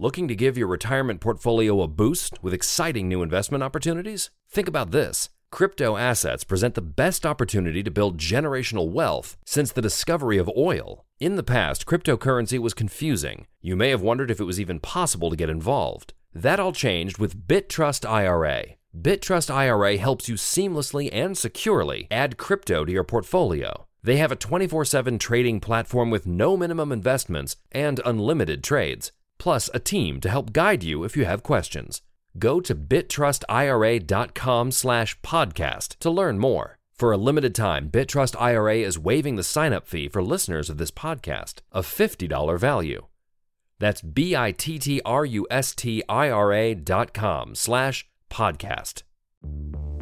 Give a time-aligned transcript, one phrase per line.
[0.00, 4.30] Looking to give your retirement portfolio a boost with exciting new investment opportunities?
[4.48, 5.28] Think about this.
[5.52, 11.04] Crypto assets present the best opportunity to build generational wealth since the discovery of oil.
[11.18, 13.46] In the past, cryptocurrency was confusing.
[13.60, 16.14] You may have wondered if it was even possible to get involved.
[16.32, 18.76] That all changed with BitTrust IRA.
[18.98, 23.86] BitTrust IRA helps you seamlessly and securely add crypto to your portfolio.
[24.02, 29.68] They have a 24 7 trading platform with no minimum investments and unlimited trades plus
[29.74, 32.02] a team to help guide you if you have questions.
[32.38, 36.78] Go to bittrustira.com slash podcast to learn more.
[36.94, 40.90] For a limited time, Bittrust IRA is waiving the sign-up fee for listeners of this
[40.90, 43.06] podcast, a $50 value.
[43.78, 49.02] That's B-I-T-T-R-U-S-T-I-R-A dot com slash podcast.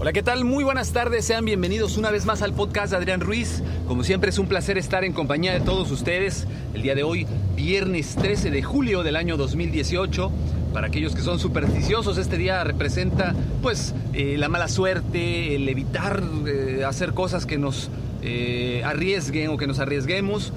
[0.00, 0.46] Hola, ¿qué tal?
[0.46, 3.62] Muy buenas tardes, sean bienvenidos una vez más al podcast de Adrián Ruiz.
[3.86, 6.46] Como siempre es un placer estar en compañía de todos ustedes.
[6.72, 10.32] El día de hoy, viernes 13 de julio del año 2018.
[10.72, 16.22] Para aquellos que son supersticiosos, este día representa pues eh, la mala suerte, el evitar
[16.46, 17.90] eh, hacer cosas que nos
[18.22, 20.54] eh, arriesguen o que nos arriesguemos.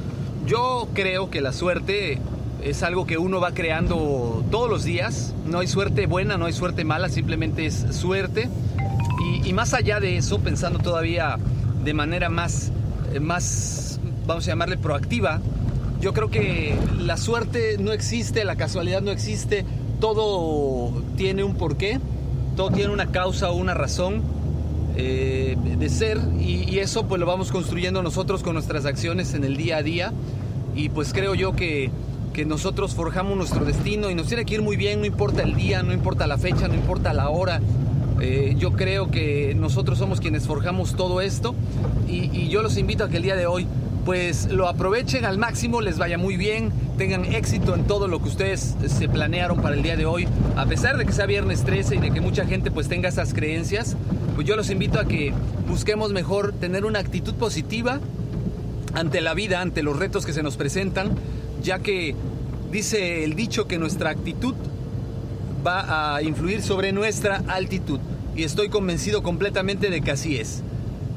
[0.47, 2.17] Yo creo que la suerte
[2.63, 5.33] es algo que uno va creando todos los días.
[5.45, 8.47] No hay suerte buena, no hay suerte mala, simplemente es suerte.
[9.43, 11.37] Y, más allá de eso, pensando todavía
[11.83, 12.71] de manera más,
[13.21, 15.41] más, vamos a llamarle proactiva,
[16.01, 19.65] yo creo que la suerte no existe, la casualidad no existe,
[19.99, 21.99] todo tiene un porqué,
[22.55, 24.21] todo tiene una causa o una razón
[24.95, 29.43] eh, de ser y, y, eso pues lo vamos construyendo nosotros con nuestras acciones en
[29.43, 30.13] el día a día
[30.75, 31.89] y pues creo yo que,
[32.33, 35.55] que nosotros forjamos nuestro destino y nos tiene que ir muy bien, no importa el
[35.55, 37.61] día, no importa la fecha, no importa la hora,
[38.21, 41.55] eh, yo creo que nosotros somos quienes forjamos todo esto
[42.07, 43.67] y, y, yo los invito a que el día de hoy
[44.05, 48.29] pues lo aprovechen al máximo, les vaya muy bien, tengan éxito en todo lo que
[48.29, 51.95] ustedes se planearon para el día de hoy, a pesar de que sea viernes 13
[51.95, 53.95] y de que mucha gente pues tenga esas creencias,
[54.35, 55.33] pues yo los invito a que
[55.67, 57.99] busquemos mejor tener una actitud positiva
[58.93, 61.11] ante la vida, ante los retos que se nos presentan,
[61.61, 62.15] ya que
[62.71, 64.55] dice el dicho que nuestra actitud
[65.65, 67.99] va a influir sobre nuestra altitud.
[68.35, 70.61] Y estoy convencido completamente de que así es.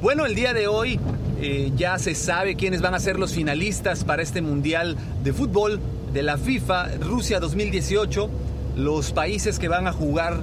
[0.02, 1.00] Bueno, el día de hoy
[1.40, 5.80] eh, ya se sabe quiénes van a ser los finalistas para este Mundial de Fútbol
[6.12, 8.30] de la FIFA Rusia 2018,
[8.76, 10.40] los países que van a jugar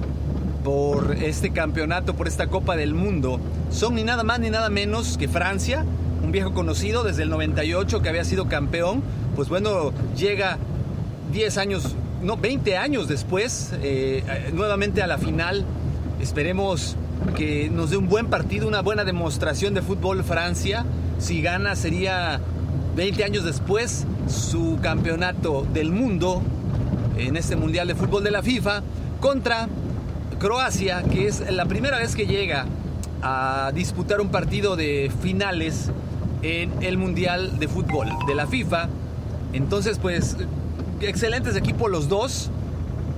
[0.64, 5.18] por este campeonato, por esta Copa del Mundo, son ni nada más ni nada menos
[5.18, 5.84] que Francia,
[6.22, 9.02] un viejo conocido desde el 98 que había sido campeón,
[9.36, 10.58] pues bueno, llega
[11.32, 11.94] 10 años
[12.24, 15.64] no, 20 años después, eh, nuevamente a la final.
[16.20, 16.96] Esperemos
[17.36, 20.84] que nos dé un buen partido, una buena demostración de fútbol Francia.
[21.18, 22.40] Si gana sería
[22.96, 26.42] 20 años después su campeonato del mundo
[27.18, 28.82] en este Mundial de Fútbol de la FIFA
[29.20, 29.68] contra
[30.38, 32.66] Croacia, que es la primera vez que llega
[33.22, 35.90] a disputar un partido de finales
[36.42, 38.88] en el Mundial de Fútbol de la FIFA.
[39.52, 40.36] Entonces, pues
[41.08, 42.50] excelentes equipos los dos.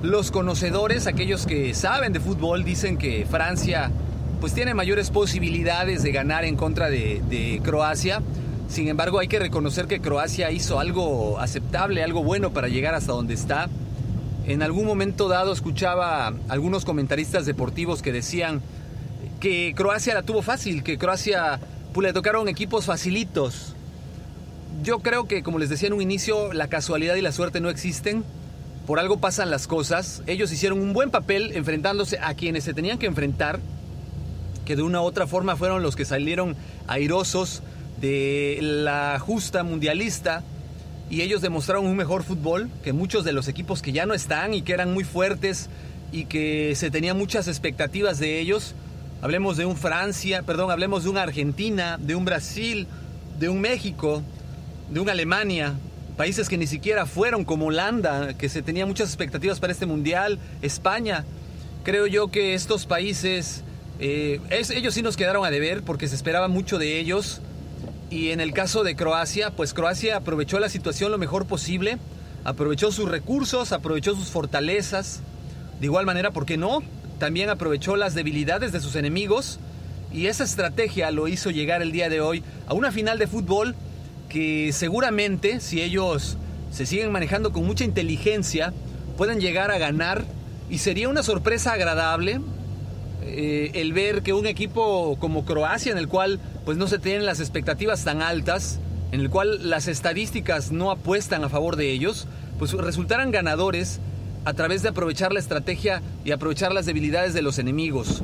[0.03, 3.91] Los conocedores, aquellos que saben de fútbol, dicen que Francia
[4.41, 8.23] pues tiene mayores posibilidades de ganar en contra de, de Croacia.
[8.69, 13.13] Sin embargo, hay que reconocer que Croacia hizo algo aceptable, algo bueno para llegar hasta
[13.13, 13.69] donde está.
[14.47, 18.61] En algún momento dado escuchaba algunos comentaristas deportivos que decían
[19.41, 21.61] que Croacia la tuvo fácil, que Croacia
[21.93, 23.76] pues, le tocaron equipos facilitos,
[24.83, 27.71] yo creo que, como les decía en un inicio, la casualidad y la suerte no
[27.71, 28.25] existen.
[28.87, 30.23] Por algo pasan las cosas.
[30.27, 33.59] Ellos hicieron un buen papel enfrentándose a quienes se tenían que enfrentar,
[34.65, 36.57] que de una u otra forma fueron los que salieron
[36.87, 37.63] airosos
[38.01, 40.43] de la justa mundialista.
[41.09, 44.55] y ellos demostraron un mejor fútbol que muchos de los equipos que ya no están
[44.55, 45.69] y que eran muy fuertes
[46.11, 48.75] y que se tenían muchas expectativas de ellos.
[49.23, 52.87] Hablemos de un Francia, perdón, hablemos de una Argentina, de un Brasil,
[53.39, 54.23] de un México,
[54.91, 55.75] de un Alemania,
[56.17, 60.39] países que ni siquiera fueron como Holanda, que se tenía muchas expectativas para este mundial,
[60.63, 61.25] España.
[61.85, 63.63] Creo yo que estos países,
[64.01, 67.41] eh, ellos sí nos quedaron a deber porque se esperaba mucho de ellos.
[68.11, 71.99] Y en el caso de Croacia, pues Croacia aprovechó la situación lo mejor posible,
[72.45, 75.21] aprovechó sus recursos, aprovechó sus fortalezas.
[75.81, 76.83] De igual manera, ¿por qué no?
[77.19, 79.59] También aprovechó las debilidades de sus enemigos
[80.13, 83.75] y esa estrategia lo hizo llegar el día de hoy a una final de fútbol
[84.29, 86.37] que seguramente, si ellos
[86.71, 88.73] se siguen manejando con mucha inteligencia,
[89.17, 90.25] pueden llegar a ganar
[90.69, 92.41] y sería una sorpresa agradable
[93.23, 97.27] eh, el ver que un equipo como Croacia, en el cual pues no se tienen
[97.27, 98.79] las expectativas tan altas,
[99.13, 102.29] en el cual las estadísticas no apuestan a favor de ellos,
[102.59, 104.01] pues resultaran ganadores
[104.45, 108.23] a través de aprovechar la estrategia y aprovechar las debilidades de los enemigos.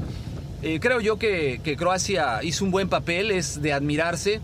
[0.62, 4.40] Eh, creo yo que, Croacia hizo un buen papel, es de admirarse.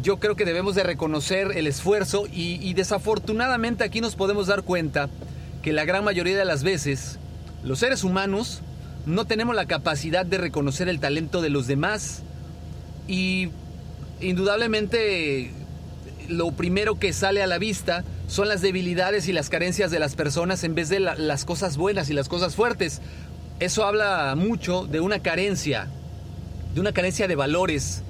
[0.00, 5.10] Yo creo que debemos de reconocer el esfuerzo y desafortunadamente aquí nos podemos dar cuenta
[5.62, 7.18] que la gran mayoría de las veces
[7.62, 8.62] los seres humanos
[9.06, 12.22] no tenemos la capacidad de reconocer el talento de los demás
[13.06, 13.50] y
[14.20, 15.52] indudablemente
[16.28, 20.14] lo primero que sale a la vista son las debilidades y las carencias de las
[20.14, 23.00] personas en vez de las cosas buenas y las cosas fuertes.
[23.60, 25.88] Eso habla mucho de una carencia,
[26.74, 28.02] de una carencia de valores,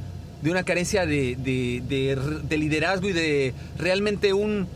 [0.43, 4.67] de una carencia de, de liderazgo y de realmente un,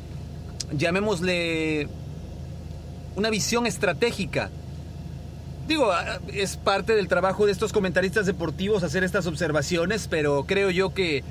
[0.72, 1.88] llamémosle,
[3.16, 4.50] una visión estratégica.
[5.66, 10.70] Digo, ah, es parte del trabajo de estos comentaristas deportivos hacer estas observaciones, pero creo
[10.70, 11.24] yo que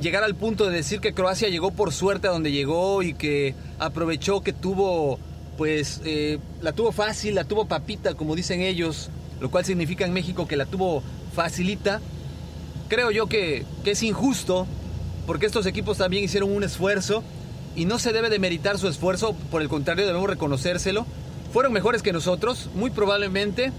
[0.00, 3.54] llegar al punto de decir que Croacia llegó por suerte a donde llegó y que
[3.78, 5.18] aprovechó que tuvo,
[5.56, 9.10] pues, eh, la tuvo fácil, la tuvo papita, como dicen ellos,
[9.40, 11.02] lo cual significa en México que la tuvo
[11.34, 12.00] facilita,
[12.88, 14.66] creo yo que, que es injusto,
[15.26, 17.22] porque estos equipos también hicieron un esfuerzo
[17.74, 21.06] y no se debe de meritar su esfuerzo, por el contrario debemos reconocérselo
[21.56, 23.72] fueron mejores que nosotros, muy probablemente.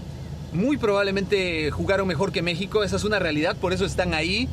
[0.52, 4.48] Muy probablemente jugaron mejor que México, esa es una realidad, por eso están ahí.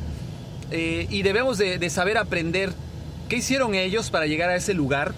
[0.70, 2.72] Eh, y debemos de, saber aprender
[3.28, 5.12] qué hicieron ellos para llegar a ese lugar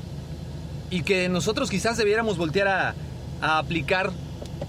[0.89, 2.95] y que nosotros quizás debiéramos voltear
[3.43, 4.11] a, aplicar.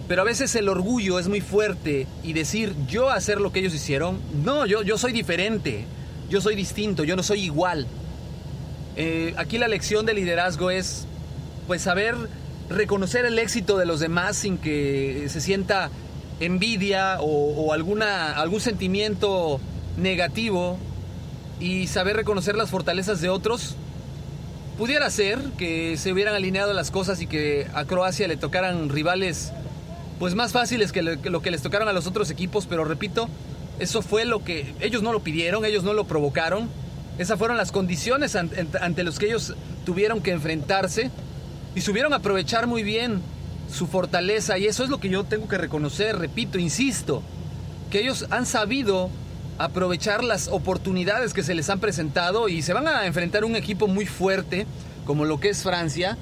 [0.10, 3.76] Pero a veces el orgullo es muy fuerte y decir yo hacer lo que ellos
[3.76, 5.86] hicieron, no, yo, yo soy diferente,
[6.32, 7.86] yo soy distinto, yo no soy igual.
[8.96, 11.06] Eh, aquí la lección de liderazgo es
[11.68, 12.16] pues saber
[12.72, 15.92] reconocer el éxito de los demás sin que se sienta
[16.40, 19.62] envidia o, alguna, algún sentimiento
[19.96, 20.80] negativo
[21.60, 23.76] y saber reconocer las fortalezas de otros.
[24.76, 29.52] Pudiera ser que se hubieran alineado las cosas y que a Croacia le tocaran rivales
[30.20, 33.30] pues más fáciles que lo que les tocaron a los otros equipos, pero repito,
[33.80, 36.70] eso fue lo que ellos no lo pidieron, ellos no lo provocaron.
[37.18, 39.56] Esas fueron las condiciones ante, ante los que ellos
[39.86, 41.10] tuvieron que enfrentarse
[41.74, 43.22] y supieron aprovechar muy bien
[43.74, 47.24] su fortaleza y eso es lo que yo tengo que reconocer, repito, insisto,
[47.90, 49.10] que ellos han sabido
[49.58, 53.88] aprovechar las oportunidades que se les han presentado y se van a enfrentar un equipo
[53.88, 54.66] muy fuerte
[55.06, 56.18] como lo que es Francia,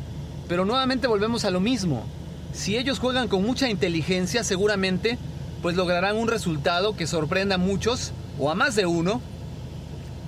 [0.47, 2.05] pero nuevamente volvemos a lo mismo.
[2.53, 5.17] Si ellos juegan con mucha inteligencia, seguramente
[5.61, 9.21] pues lograrán un resultado que sorprenda a muchos o a más de uno.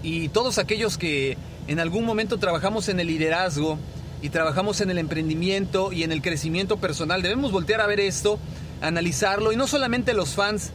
[0.01, 3.77] Y todos aquellos que en algún momento trabajamos en el liderazgo,
[4.21, 7.21] y trabajamos en el emprendimiento y en el crecimiento personal.
[7.21, 8.39] Debemos voltear a ver esto,
[8.81, 10.71] analizarlo y no solamente los fans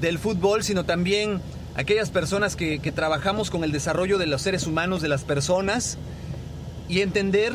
[0.00, 1.40] del fútbol, sino también
[1.74, 5.96] aquellas personas que, trabajamos con el desarrollo de los seres humanos, de las personas
[6.88, 7.54] y entender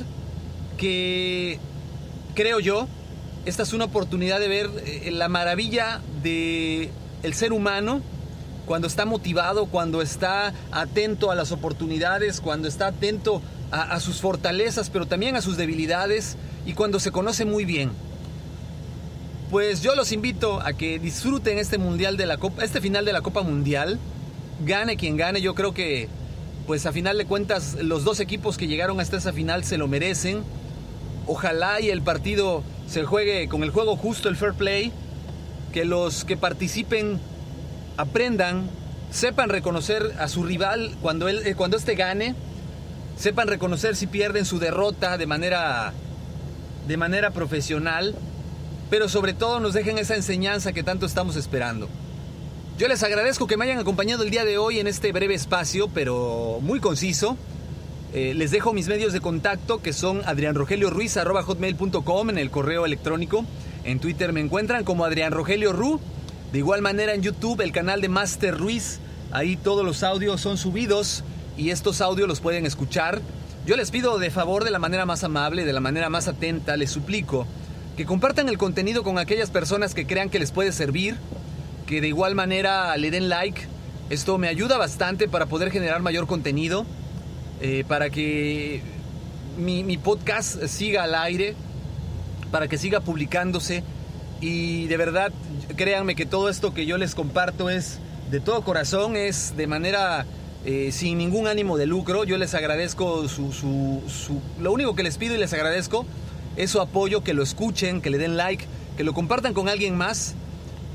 [0.78, 1.60] que,
[2.34, 2.88] creo yo,
[3.48, 6.90] esta es una oportunidad de ver eh, la maravilla de
[7.24, 8.02] el ser humano
[8.66, 14.90] cuando está motivado, cuando está atento a las oportunidades, cuando está atento a, sus fortalezas,
[14.90, 16.36] pero también a sus debilidades
[16.66, 17.92] y cuando se conoce muy bien.
[19.50, 23.14] Pues yo los invito a que disfruten este mundial de la Copa, este final de
[23.14, 23.98] la Copa Mundial.
[24.66, 26.10] Gane quien gane, yo creo que
[26.66, 29.88] pues a final de cuentas los dos equipos que llegaron hasta esa final se lo
[29.88, 30.44] merecen.
[31.26, 34.92] Ojalá y el partido se juegue con el juego justo, el fair play,
[35.74, 37.20] que los que participen
[37.98, 38.70] aprendan,
[39.12, 42.36] sepan reconocer a su rival cuando él eh, cuando este gane
[43.18, 45.94] sepan reconocer si pierden su derrota de manera,
[46.88, 48.16] de manera profesional,
[48.90, 51.90] pero sobre todo nos dejen esa enseñanza que tanto estamos esperando.
[52.78, 55.88] Yo les agradezco que me hayan acompañado el día de hoy en este breve espacio,
[55.88, 57.36] pero muy conciso.
[58.14, 63.46] Eh, les dejo mis medios de contacto que son adrianrogelioruiz.com en el correo electrónico.
[63.84, 66.00] En Twitter me encuentran como Adrián Rogelio Ru.
[66.52, 69.00] De igual manera en YouTube el canal de Master Ruiz.
[69.32, 71.24] Ahí todos los audios son subidos
[71.58, 73.22] y estos audios los pueden escuchar.
[73.66, 76.78] Yo les pido de favor de la manera más amable, de la manera más atenta,
[76.78, 77.46] les suplico
[77.98, 81.18] que compartan el contenido con aquellas personas que crean que les puede servir,
[81.88, 83.68] que de igual manera le den like.
[84.12, 86.86] Esto me ayuda bastante para poder generar mayor contenido,
[87.62, 88.82] eh, para que
[89.58, 91.56] mi, podcast siga al aire,
[92.52, 93.84] para que siga publicándose.
[94.40, 95.32] Y de verdad,
[95.76, 98.00] créanme que todo esto que yo les comparto es
[98.30, 100.26] de todo corazón, es de manera
[100.66, 102.24] eh, sin ningún ánimo de lucro.
[102.24, 106.06] Yo les agradezco su, su, Lo único que les pido y les agradezco
[106.56, 109.96] es su apoyo, que lo escuchen, que le den like, que lo compartan con alguien
[109.96, 110.36] más.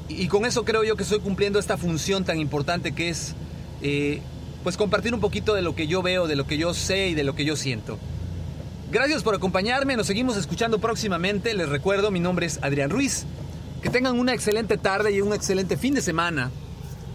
[0.08, 3.34] Y, y con eso creo yo que estoy cumpliendo esta función tan importante que es
[3.82, 4.22] eh,
[4.62, 7.14] pues compartir un poquito de lo que yo veo, de lo que yo sé y
[7.14, 7.98] de lo que yo siento.
[8.90, 11.54] Gracias por acompañarme, nos seguimos escuchando próximamente.
[11.54, 13.24] Les recuerdo, mi nombre es Adrián Ruiz.
[13.82, 16.50] Que tengan una excelente tarde y un excelente fin de semana.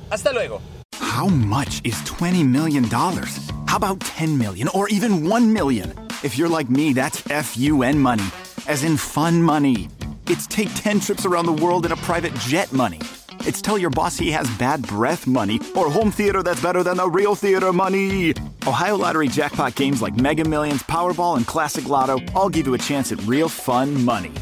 [0.10, 0.60] Hasta luego.
[1.00, 2.84] How much is $20 million?
[2.86, 5.94] How about 10 million or even 1 million?
[6.24, 8.25] If you're like me, that's FUN money,
[8.68, 9.88] as in fun money.
[10.27, 13.00] It's take 10 trips around the world in a private jet money.
[13.48, 16.98] It's tell your boss he has bad breath money or home theater that's better than
[16.98, 18.34] the real theater money.
[18.68, 22.77] Ohio Lottery jackpot games like Mega Millions, Powerball, and Classic Lotto all give you a
[22.77, 24.34] chance at real fun money.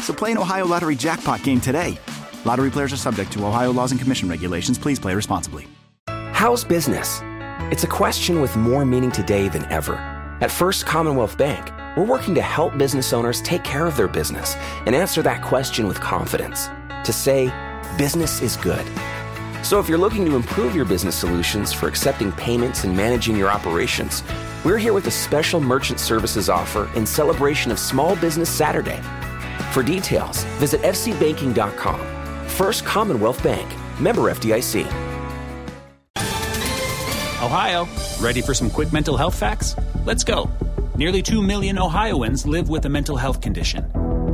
[0.00, 2.00] So play an Ohio Lottery jackpot game today.
[2.44, 4.76] Lottery players are subject to Ohio laws and commission regulations.
[4.76, 5.68] Please play responsibly.
[6.32, 7.20] How's business?
[7.70, 9.94] It's a question with more meaning today than ever.
[10.40, 14.56] At First Commonwealth Bank, we're working to help business owners take care of their business
[14.84, 16.68] and answer that question with confidence.
[17.04, 17.52] To say,
[17.96, 18.86] business is good.
[19.64, 23.50] So if you're looking to improve your business solutions for accepting payments and managing your
[23.50, 24.22] operations,
[24.64, 29.00] we're here with a special merchant services offer in celebration of Small Business Saturday.
[29.72, 32.00] For details, visit fcbanking.com.
[32.48, 33.68] First Commonwealth Bank,
[34.00, 34.86] member FDIC.
[37.42, 37.86] Ohio,
[38.20, 39.76] ready for some quick mental health facts?
[40.04, 40.50] Let's go.
[40.96, 43.84] Nearly 2 million Ohioans live with a mental health condition.